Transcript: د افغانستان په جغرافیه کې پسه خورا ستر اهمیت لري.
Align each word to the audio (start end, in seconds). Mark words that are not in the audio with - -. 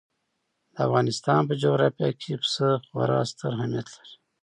د 0.73 0.75
افغانستان 0.87 1.41
په 1.49 1.53
جغرافیه 1.63 2.09
کې 2.21 2.33
پسه 2.41 2.69
خورا 2.85 3.21
ستر 3.31 3.49
اهمیت 3.55 3.87
لري. 3.93 4.13